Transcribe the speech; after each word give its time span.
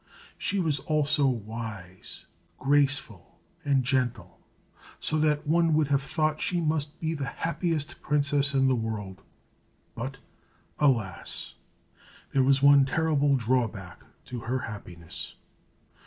She 0.39 0.59
was 0.59 0.79
also 0.79 1.27
wise, 1.27 2.25
graceful, 2.57 3.37
and 3.63 3.83
gentle, 3.83 4.39
so 4.99 5.19
that 5.19 5.45
one 5.45 5.75
would 5.75 5.89
have 5.89 6.01
thought 6.01 6.41
she 6.41 6.59
must 6.59 6.99
be 6.99 7.13
the 7.13 7.27
happiest 7.27 8.01
princess 8.01 8.55
in 8.55 8.67
the 8.67 8.73
world. 8.75 9.21
But, 9.93 10.17
alas! 10.79 11.53
there 12.31 12.41
was 12.41 12.63
one 12.63 12.83
terrible 12.83 13.35
drawback 13.35 14.01
to 14.25 14.39
her 14.39 14.61
happiness. 14.61 15.35